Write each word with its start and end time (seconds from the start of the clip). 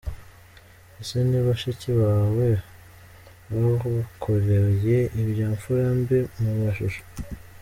Ese 1.01 1.17
ni 1.29 1.39
bashiki 1.45 1.89
bawe? 2.01 2.47
Wabakoreye 3.51 4.97
ibya 5.21 5.47
mfura 5.55 5.87
mbi 5.99 6.17
mu 6.41 6.51
mashusho. 6.61 7.01